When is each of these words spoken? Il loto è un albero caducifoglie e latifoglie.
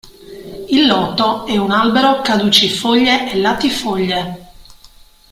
Il 0.69 0.87
loto 0.87 1.45
è 1.45 1.57
un 1.57 1.69
albero 1.69 2.21
caducifoglie 2.23 3.29
e 3.31 3.37
latifoglie. 3.37 4.53